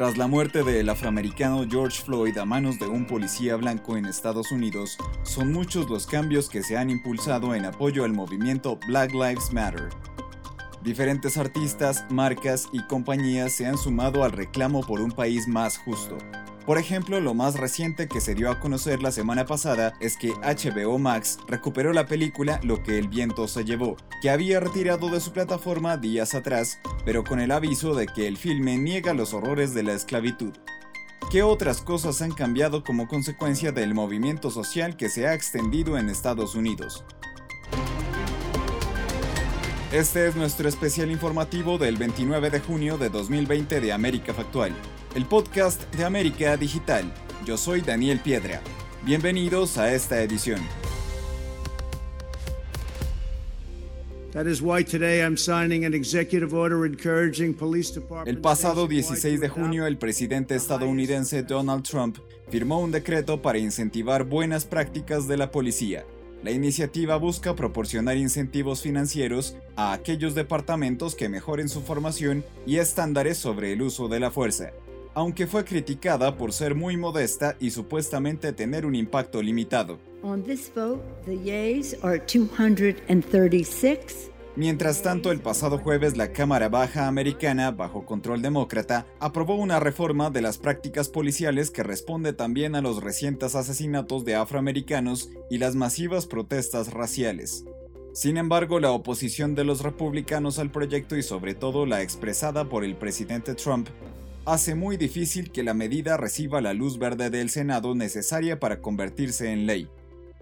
Tras 0.00 0.16
la 0.16 0.26
muerte 0.26 0.62
del 0.62 0.88
afroamericano 0.88 1.66
George 1.68 2.02
Floyd 2.02 2.38
a 2.38 2.46
manos 2.46 2.78
de 2.78 2.88
un 2.88 3.06
policía 3.06 3.56
blanco 3.56 3.98
en 3.98 4.06
Estados 4.06 4.50
Unidos, 4.50 4.96
son 5.24 5.52
muchos 5.52 5.90
los 5.90 6.06
cambios 6.06 6.48
que 6.48 6.62
se 6.62 6.78
han 6.78 6.88
impulsado 6.88 7.54
en 7.54 7.66
apoyo 7.66 8.06
al 8.06 8.14
movimiento 8.14 8.78
Black 8.86 9.12
Lives 9.12 9.52
Matter. 9.52 9.90
Diferentes 10.82 11.36
artistas, 11.36 12.06
marcas 12.08 12.66
y 12.72 12.82
compañías 12.84 13.52
se 13.52 13.66
han 13.66 13.76
sumado 13.76 14.24
al 14.24 14.32
reclamo 14.32 14.80
por 14.80 15.02
un 15.02 15.12
país 15.12 15.46
más 15.46 15.76
justo. 15.76 16.16
Por 16.66 16.76
ejemplo, 16.78 17.20
lo 17.20 17.32
más 17.34 17.56
reciente 17.56 18.06
que 18.06 18.20
se 18.20 18.34
dio 18.34 18.50
a 18.50 18.60
conocer 18.60 19.02
la 19.02 19.10
semana 19.10 19.46
pasada 19.46 19.94
es 19.98 20.16
que 20.16 20.34
HBO 20.34 20.98
Max 20.98 21.38
recuperó 21.48 21.92
la 21.92 22.06
película 22.06 22.60
Lo 22.62 22.82
que 22.82 22.98
el 22.98 23.08
viento 23.08 23.48
se 23.48 23.64
llevó, 23.64 23.96
que 24.20 24.30
había 24.30 24.60
retirado 24.60 25.08
de 25.08 25.20
su 25.20 25.32
plataforma 25.32 25.96
días 25.96 26.34
atrás, 26.34 26.78
pero 27.04 27.24
con 27.24 27.40
el 27.40 27.50
aviso 27.50 27.94
de 27.94 28.06
que 28.06 28.28
el 28.28 28.36
filme 28.36 28.76
niega 28.76 29.14
los 29.14 29.32
horrores 29.32 29.72
de 29.72 29.82
la 29.82 29.94
esclavitud. 29.94 30.52
¿Qué 31.30 31.42
otras 31.42 31.80
cosas 31.80 32.20
han 32.22 32.32
cambiado 32.32 32.84
como 32.84 33.08
consecuencia 33.08 33.72
del 33.72 33.94
movimiento 33.94 34.50
social 34.50 34.96
que 34.96 35.08
se 35.08 35.26
ha 35.26 35.34
extendido 35.34 35.96
en 35.96 36.10
Estados 36.10 36.54
Unidos? 36.54 37.04
Este 39.92 40.28
es 40.28 40.36
nuestro 40.36 40.68
especial 40.68 41.10
informativo 41.10 41.78
del 41.78 41.96
29 41.96 42.50
de 42.50 42.60
junio 42.60 42.98
de 42.98 43.08
2020 43.08 43.80
de 43.80 43.92
América 43.92 44.34
Factual 44.34 44.74
el 45.14 45.26
podcast 45.26 45.92
de 45.96 46.04
América 46.04 46.56
Digital. 46.56 47.04
Yo 47.44 47.56
soy 47.56 47.80
Daniel 47.80 48.20
Piedra. 48.20 48.60
Bienvenidos 49.04 49.76
a 49.76 49.92
esta 49.92 50.22
edición. 50.22 50.60
El 58.26 58.38
pasado 58.38 58.86
16 58.86 59.40
de 59.40 59.48
junio, 59.48 59.86
el 59.86 59.98
presidente 59.98 60.54
estadounidense 60.54 61.42
Donald 61.42 61.82
Trump 61.82 62.18
firmó 62.48 62.78
un 62.78 62.92
decreto 62.92 63.42
para 63.42 63.58
incentivar 63.58 64.22
buenas 64.22 64.64
prácticas 64.64 65.26
de 65.26 65.36
la 65.36 65.50
policía. 65.50 66.04
La 66.44 66.52
iniciativa 66.52 67.16
busca 67.16 67.56
proporcionar 67.56 68.16
incentivos 68.16 68.80
financieros 68.82 69.56
a 69.74 69.92
aquellos 69.92 70.36
departamentos 70.36 71.16
que 71.16 71.28
mejoren 71.28 71.68
su 71.68 71.82
formación 71.82 72.44
y 72.64 72.76
estándares 72.76 73.38
sobre 73.38 73.72
el 73.72 73.82
uso 73.82 74.06
de 74.06 74.20
la 74.20 74.30
fuerza 74.30 74.72
aunque 75.14 75.46
fue 75.46 75.64
criticada 75.64 76.36
por 76.36 76.52
ser 76.52 76.74
muy 76.74 76.96
modesta 76.96 77.56
y 77.60 77.70
supuestamente 77.70 78.52
tener 78.52 78.86
un 78.86 78.94
impacto 78.94 79.42
limitado. 79.42 79.98
Mientras 84.56 85.02
tanto, 85.02 85.30
el 85.30 85.40
pasado 85.40 85.78
jueves 85.78 86.16
la 86.16 86.32
Cámara 86.32 86.68
Baja 86.68 87.06
Americana, 87.06 87.70
bajo 87.70 88.04
control 88.04 88.42
demócrata, 88.42 89.06
aprobó 89.20 89.54
una 89.54 89.78
reforma 89.78 90.28
de 90.28 90.42
las 90.42 90.58
prácticas 90.58 91.08
policiales 91.08 91.70
que 91.70 91.84
responde 91.84 92.32
también 92.32 92.74
a 92.74 92.82
los 92.82 93.02
recientes 93.02 93.54
asesinatos 93.54 94.24
de 94.24 94.34
afroamericanos 94.34 95.30
y 95.50 95.58
las 95.58 95.76
masivas 95.76 96.26
protestas 96.26 96.92
raciales. 96.92 97.64
Sin 98.12 98.36
embargo, 98.36 98.80
la 98.80 98.90
oposición 98.90 99.54
de 99.54 99.64
los 99.64 99.82
republicanos 99.82 100.58
al 100.58 100.72
proyecto 100.72 101.16
y 101.16 101.22
sobre 101.22 101.54
todo 101.54 101.86
la 101.86 102.02
expresada 102.02 102.68
por 102.68 102.84
el 102.84 102.96
presidente 102.96 103.54
Trump 103.54 103.88
hace 104.44 104.74
muy 104.74 104.96
difícil 104.96 105.50
que 105.50 105.62
la 105.62 105.74
medida 105.74 106.16
reciba 106.16 106.60
la 106.60 106.74
luz 106.74 106.98
verde 106.98 107.30
del 107.30 107.50
Senado 107.50 107.94
necesaria 107.94 108.58
para 108.58 108.80
convertirse 108.80 109.52
en 109.52 109.66
ley. 109.66 109.88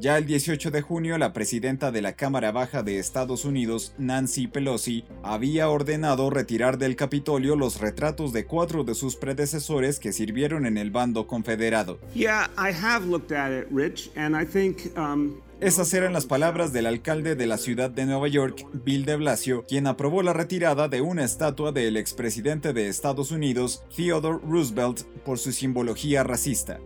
Ya 0.00 0.16
el 0.16 0.24
18 0.24 0.70
de 0.70 0.80
junio, 0.80 1.18
la 1.18 1.34
presidenta 1.34 1.92
de 1.92 2.00
la 2.00 2.14
Cámara 2.14 2.52
Baja 2.52 2.82
de 2.82 2.98
Estados 2.98 3.44
Unidos, 3.44 3.92
Nancy 3.98 4.46
Pelosi, 4.46 5.04
había 5.22 5.68
ordenado 5.68 6.30
retirar 6.30 6.78
del 6.78 6.96
Capitolio 6.96 7.54
los 7.54 7.80
retratos 7.80 8.32
de 8.32 8.46
cuatro 8.46 8.82
de 8.82 8.94
sus 8.94 9.16
predecesores 9.16 10.00
que 10.00 10.14
sirvieron 10.14 10.64
en 10.64 10.78
el 10.78 10.90
bando 10.90 11.26
confederado. 11.26 11.98
Esas 15.60 15.92
eran 15.92 16.14
las 16.14 16.24
palabras 16.24 16.72
del 16.72 16.86
alcalde 16.86 17.34
de 17.34 17.46
la 17.46 17.58
ciudad 17.58 17.90
de 17.90 18.06
Nueva 18.06 18.28
York, 18.28 18.66
Bill 18.72 19.04
de 19.04 19.16
Blasio, 19.16 19.66
quien 19.68 19.86
aprobó 19.86 20.22
la 20.22 20.32
retirada 20.32 20.88
de 20.88 21.02
una 21.02 21.24
estatua 21.24 21.72
del 21.72 21.98
expresidente 21.98 22.72
de 22.72 22.88
Estados 22.88 23.30
Unidos, 23.32 23.82
Theodore 23.94 24.38
Roosevelt, 24.48 25.02
por 25.26 25.38
su 25.38 25.52
simbología 25.52 26.24
racista. 26.24 26.80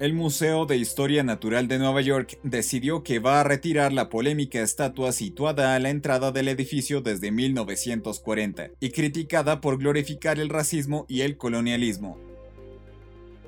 El 0.00 0.14
Museo 0.14 0.64
de 0.64 0.78
Historia 0.78 1.22
Natural 1.22 1.68
de 1.68 1.78
Nueva 1.78 2.00
York 2.00 2.38
decidió 2.42 3.02
que 3.02 3.18
va 3.18 3.38
a 3.38 3.44
retirar 3.44 3.92
la 3.92 4.08
polémica 4.08 4.62
estatua 4.62 5.12
situada 5.12 5.74
a 5.74 5.78
la 5.78 5.90
entrada 5.90 6.32
del 6.32 6.48
edificio 6.48 7.02
desde 7.02 7.30
1940 7.30 8.70
y 8.80 8.92
criticada 8.92 9.60
por 9.60 9.76
glorificar 9.76 10.40
el 10.40 10.48
racismo 10.48 11.04
y 11.06 11.20
el 11.20 11.36
colonialismo. 11.36 12.16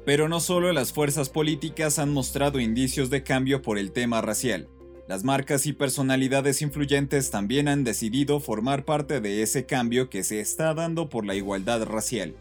Pero 0.05 0.29
no 0.29 0.41
solo 0.41 0.71
las 0.75 0.93
fuerzas 0.93 1.31
políticas 1.31 1.99
han 1.99 2.13
mostrado 2.13 2.61
indicios 2.61 3.09
de 3.09 3.23
cambio 3.23 3.63
por 3.63 3.79
el 3.79 3.91
tema 3.91 4.21
racial. 4.21 4.69
Las 5.09 5.25
marcas 5.25 5.65
y 5.65 5.73
personalidades 5.73 6.61
influyentes 6.61 7.31
también 7.31 7.67
han 7.67 7.83
decidido 7.83 8.41
formar 8.41 8.85
parte 8.85 9.23
de 9.23 9.41
ese 9.41 9.65
cambio 9.65 10.11
que 10.11 10.23
se 10.23 10.41
está 10.41 10.75
dando 10.75 11.09
por 11.09 11.25
la 11.25 11.35
igualdad 11.35 11.87
racial. 11.87 12.37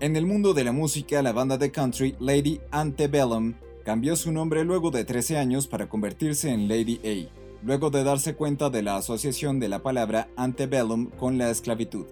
En 0.00 0.16
el 0.16 0.24
mundo 0.24 0.54
de 0.54 0.64
la 0.64 0.72
música, 0.72 1.20
la 1.20 1.32
banda 1.32 1.58
de 1.58 1.70
country 1.70 2.16
Lady 2.20 2.58
Antebellum 2.70 3.52
cambió 3.84 4.16
su 4.16 4.32
nombre 4.32 4.64
luego 4.64 4.90
de 4.90 5.04
13 5.04 5.36
años 5.36 5.66
para 5.66 5.90
convertirse 5.90 6.48
en 6.48 6.68
Lady 6.68 6.98
A, 7.04 7.30
luego 7.62 7.90
de 7.90 8.02
darse 8.02 8.34
cuenta 8.34 8.70
de 8.70 8.80
la 8.82 8.96
asociación 8.96 9.60
de 9.60 9.68
la 9.68 9.82
palabra 9.82 10.30
antebellum 10.36 11.10
con 11.10 11.36
la 11.36 11.50
esclavitud. 11.50 12.06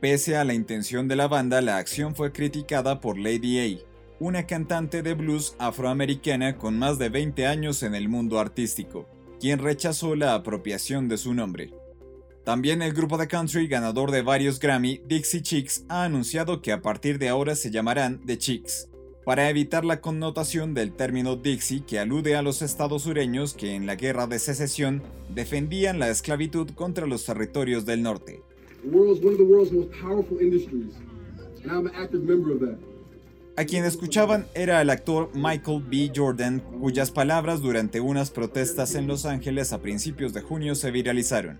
Pese 0.00 0.36
a 0.36 0.42
la 0.42 0.54
intención 0.54 1.06
de 1.06 1.14
la 1.14 1.28
banda, 1.28 1.60
la 1.60 1.76
acción 1.76 2.16
fue 2.16 2.32
criticada 2.32 3.00
por 3.00 3.16
Lady 3.16 3.60
A, 3.60 3.78
una 4.18 4.44
cantante 4.44 5.02
de 5.04 5.14
blues 5.14 5.54
afroamericana 5.60 6.56
con 6.56 6.80
más 6.80 6.98
de 6.98 7.10
20 7.10 7.46
años 7.46 7.84
en 7.84 7.94
el 7.94 8.08
mundo 8.08 8.40
artístico, 8.40 9.06
quien 9.38 9.60
rechazó 9.60 10.16
la 10.16 10.34
apropiación 10.34 11.08
de 11.08 11.16
su 11.16 11.32
nombre. 11.32 11.77
También 12.44 12.80
el 12.80 12.92
grupo 12.92 13.18
de 13.18 13.28
country 13.28 13.66
ganador 13.68 14.10
de 14.10 14.22
varios 14.22 14.58
Grammy, 14.58 15.02
Dixie 15.06 15.42
Chicks, 15.42 15.84
ha 15.88 16.04
anunciado 16.04 16.62
que 16.62 16.72
a 16.72 16.80
partir 16.80 17.18
de 17.18 17.28
ahora 17.28 17.54
se 17.54 17.70
llamarán 17.70 18.20
The 18.24 18.38
Chicks, 18.38 18.88
para 19.24 19.50
evitar 19.50 19.84
la 19.84 20.00
connotación 20.00 20.72
del 20.72 20.92
término 20.92 21.36
Dixie 21.36 21.84
que 21.84 21.98
alude 21.98 22.36
a 22.36 22.42
los 22.42 22.62
estados 22.62 23.02
sureños 23.02 23.52
que 23.52 23.74
en 23.74 23.84
la 23.84 23.96
guerra 23.96 24.26
de 24.26 24.38
secesión 24.38 25.02
defendían 25.28 25.98
la 25.98 26.08
esclavitud 26.08 26.70
contra 26.70 27.06
los 27.06 27.26
territorios 27.26 27.84
del 27.84 28.02
norte. 28.02 28.42
A 33.56 33.64
quien 33.64 33.84
escuchaban 33.84 34.46
era 34.54 34.80
el 34.80 34.88
actor 34.88 35.30
Michael 35.34 35.82
B. 35.90 36.12
Jordan, 36.14 36.60
cuyas 36.80 37.10
palabras 37.10 37.60
durante 37.60 38.00
unas 38.00 38.30
protestas 38.30 38.94
en 38.94 39.08
Los 39.08 39.26
Ángeles 39.26 39.72
a 39.72 39.82
principios 39.82 40.32
de 40.32 40.42
junio 40.42 40.76
se 40.76 40.92
viralizaron. 40.92 41.58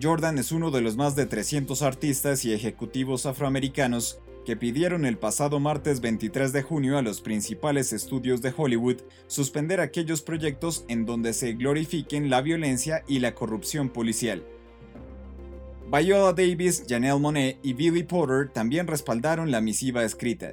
Jordan 0.00 0.38
es 0.38 0.52
uno 0.52 0.70
de 0.70 0.80
los 0.80 0.96
más 0.96 1.16
de 1.16 1.26
300 1.26 1.82
artistas 1.82 2.44
y 2.44 2.52
ejecutivos 2.52 3.26
afroamericanos 3.26 4.20
que 4.46 4.56
pidieron 4.56 5.04
el 5.04 5.18
pasado 5.18 5.58
martes 5.58 6.00
23 6.00 6.52
de 6.52 6.62
junio 6.62 6.98
a 6.98 7.02
los 7.02 7.20
principales 7.20 7.92
estudios 7.92 8.40
de 8.40 8.54
Hollywood 8.56 8.98
suspender 9.26 9.80
aquellos 9.80 10.22
proyectos 10.22 10.84
en 10.88 11.04
donde 11.04 11.32
se 11.32 11.54
glorifiquen 11.54 12.30
la 12.30 12.42
violencia 12.42 13.02
y 13.08 13.18
la 13.18 13.34
corrupción 13.34 13.88
policial. 13.88 14.44
Viola 15.90 16.32
Davis, 16.32 16.84
Janelle 16.88 17.18
Monet 17.18 17.58
y 17.62 17.72
Billy 17.72 18.04
Porter 18.04 18.50
también 18.52 18.86
respaldaron 18.86 19.50
la 19.50 19.60
misiva 19.60 20.04
escrita. 20.04 20.52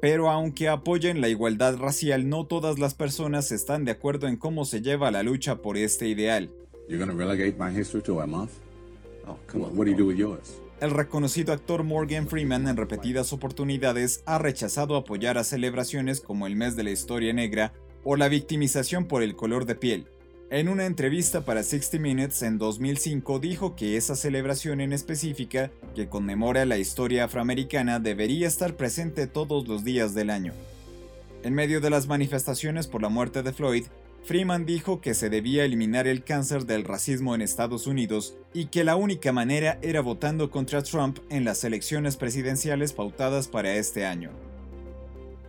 Pero 0.00 0.28
aunque 0.28 0.68
apoyen 0.68 1.20
la 1.20 1.28
igualdad 1.28 1.76
racial, 1.76 2.28
no 2.28 2.46
todas 2.46 2.78
las 2.78 2.94
personas 2.94 3.52
están 3.52 3.84
de 3.84 3.92
acuerdo 3.92 4.26
en 4.26 4.36
cómo 4.36 4.64
se 4.64 4.80
lleva 4.80 5.10
la 5.10 5.22
lucha 5.22 5.62
por 5.62 5.76
este 5.76 6.08
ideal. 6.08 6.50
El 10.80 10.90
reconocido 10.90 11.52
actor 11.52 11.84
Morgan 11.84 12.26
Freeman 12.26 12.66
en 12.66 12.76
repetidas 12.76 13.32
oportunidades 13.32 14.24
ha 14.26 14.38
rechazado 14.38 14.96
apoyar 14.96 15.38
a 15.38 15.44
celebraciones 15.44 16.20
como 16.20 16.48
el 16.48 16.56
mes 16.56 16.74
de 16.74 16.82
la 16.82 16.90
historia 16.90 17.32
negra 17.32 17.72
o 18.02 18.16
la 18.16 18.28
victimización 18.28 19.06
por 19.06 19.22
el 19.22 19.36
color 19.36 19.66
de 19.66 19.76
piel. 19.76 20.08
En 20.50 20.68
una 20.68 20.84
entrevista 20.84 21.44
para 21.44 21.62
60 21.62 22.00
Minutes 22.00 22.42
en 22.42 22.58
2005 22.58 23.38
dijo 23.38 23.76
que 23.76 23.96
esa 23.96 24.16
celebración 24.16 24.80
en 24.80 24.92
específica, 24.92 25.70
que 25.94 26.08
conmemora 26.08 26.64
la 26.64 26.78
historia 26.78 27.26
afroamericana, 27.26 28.00
debería 28.00 28.48
estar 28.48 28.74
presente 28.74 29.28
todos 29.28 29.68
los 29.68 29.84
días 29.84 30.12
del 30.12 30.28
año. 30.28 30.54
En 31.44 31.54
medio 31.54 31.80
de 31.80 31.90
las 31.90 32.08
manifestaciones 32.08 32.88
por 32.88 33.00
la 33.00 33.10
muerte 33.10 33.44
de 33.44 33.52
Floyd, 33.52 33.84
Freeman 34.22 34.66
dijo 34.66 35.00
que 35.00 35.14
se 35.14 35.30
debía 35.30 35.64
eliminar 35.64 36.06
el 36.06 36.22
cáncer 36.22 36.66
del 36.66 36.84
racismo 36.84 37.34
en 37.34 37.42
Estados 37.42 37.86
Unidos 37.86 38.36
y 38.52 38.66
que 38.66 38.84
la 38.84 38.96
única 38.96 39.32
manera 39.32 39.78
era 39.82 40.02
votando 40.02 40.50
contra 40.50 40.82
Trump 40.82 41.18
en 41.30 41.44
las 41.44 41.64
elecciones 41.64 42.16
presidenciales 42.16 42.92
pautadas 42.92 43.48
para 43.48 43.74
este 43.74 44.04
año. 44.04 44.30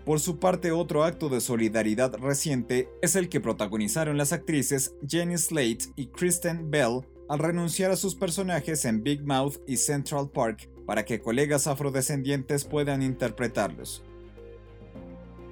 Por 0.06 0.20
su 0.20 0.40
parte, 0.40 0.72
otro 0.72 1.04
acto 1.04 1.30
de 1.30 1.42
solidaridad 1.42 2.16
reciente 2.18 2.90
es 3.02 3.16
el 3.16 3.30
que 3.30 3.40
protagonizaron 3.40 4.18
las 4.18 4.34
actrices 4.34 4.96
Jenny 5.08 5.38
Slate 5.38 5.86
y 5.96 6.08
Kristen 6.08 6.72
Bell 6.72 7.02
al 7.30 7.40
renunciar 7.40 7.92
a 7.92 7.96
sus 7.96 8.16
personajes 8.16 8.84
en 8.86 9.04
Big 9.04 9.24
Mouth 9.24 9.58
y 9.68 9.78
Central 9.78 10.30
Park 10.30 10.70
para 10.88 11.06
que 11.06 11.22
colegas 11.22 11.68
afrodescendientes 11.68 12.66
puedan 12.66 13.04
interpretarlos. 13.04 14.04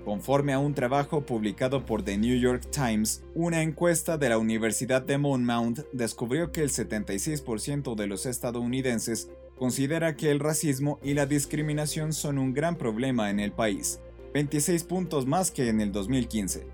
Conforme 0.10 0.54
a 0.54 0.58
un 0.58 0.74
trabajo 0.74 1.22
publicado 1.22 1.86
por 1.86 2.02
The 2.02 2.18
New 2.18 2.36
York 2.40 2.64
Times, 2.72 3.22
una 3.36 3.62
encuesta 3.62 4.18
de 4.18 4.30
la 4.30 4.40
Universidad 4.40 5.04
de 5.04 5.20
Monmouth 5.20 5.82
descubrió 5.94 6.52
que 6.52 6.64
el 6.64 6.72
76% 6.72 7.94
de 7.94 8.08
los 8.08 8.26
estadounidenses 8.26 9.30
considera 9.56 10.16
que 10.16 10.32
el 10.32 10.40
racismo 10.40 11.00
y 11.04 11.14
la 11.14 11.28
discriminación 11.28 12.12
son 12.12 12.40
un 12.40 12.56
gran 12.56 12.76
problema 12.76 13.30
en 13.30 13.40
el 13.40 13.52
país, 13.52 14.00
26 14.34 14.84
puntos 14.86 15.28
más 15.28 15.52
que 15.52 15.70
en 15.70 15.80
el 15.80 15.92
2015. 15.92 16.66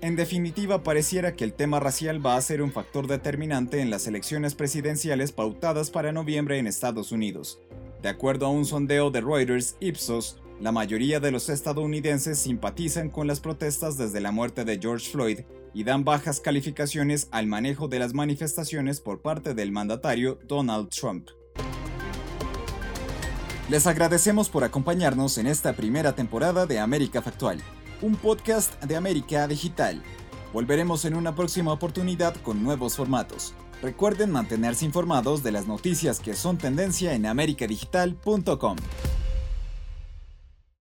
En 0.00 0.16
definitiva, 0.16 0.82
pareciera 0.82 1.34
que 1.34 1.44
el 1.44 1.52
tema 1.52 1.80
racial 1.80 2.24
va 2.24 2.36
a 2.36 2.40
ser 2.40 2.62
un 2.62 2.72
factor 2.72 3.08
determinante 3.08 3.80
en 3.80 3.90
las 3.90 4.06
elecciones 4.06 4.54
presidenciales 4.54 5.32
pautadas 5.32 5.90
para 5.90 6.12
noviembre 6.12 6.58
en 6.58 6.66
Estados 6.66 7.12
Unidos. 7.12 7.60
De 8.02 8.08
acuerdo 8.08 8.46
a 8.46 8.50
un 8.50 8.64
sondeo 8.64 9.12
de 9.12 9.20
Reuters 9.20 9.76
Ipsos, 9.78 10.42
la 10.60 10.72
mayoría 10.72 11.20
de 11.20 11.30
los 11.30 11.48
estadounidenses 11.48 12.36
simpatizan 12.40 13.08
con 13.08 13.28
las 13.28 13.38
protestas 13.38 13.96
desde 13.96 14.20
la 14.20 14.32
muerte 14.32 14.64
de 14.64 14.80
George 14.80 15.08
Floyd 15.08 15.40
y 15.72 15.84
dan 15.84 16.02
bajas 16.02 16.40
calificaciones 16.40 17.28
al 17.30 17.46
manejo 17.46 17.86
de 17.86 18.00
las 18.00 18.12
manifestaciones 18.12 19.00
por 19.00 19.22
parte 19.22 19.54
del 19.54 19.70
mandatario 19.70 20.40
Donald 20.48 20.88
Trump. 20.88 21.28
Les 23.70 23.86
agradecemos 23.86 24.48
por 24.48 24.64
acompañarnos 24.64 25.38
en 25.38 25.46
esta 25.46 25.72
primera 25.74 26.16
temporada 26.16 26.66
de 26.66 26.80
América 26.80 27.22
Factual, 27.22 27.62
un 28.02 28.16
podcast 28.16 28.82
de 28.82 28.96
América 28.96 29.46
Digital. 29.46 30.02
Volveremos 30.52 31.04
en 31.04 31.14
una 31.14 31.36
próxima 31.36 31.72
oportunidad 31.72 32.34
con 32.42 32.64
nuevos 32.64 32.96
formatos. 32.96 33.54
Recuerden 33.82 34.30
mantenerse 34.30 34.84
informados 34.84 35.42
de 35.42 35.50
las 35.50 35.66
noticias 35.66 36.20
que 36.20 36.34
son 36.34 36.56
tendencia 36.56 37.14
en 37.14 37.26
americadigital.com. 37.26 38.76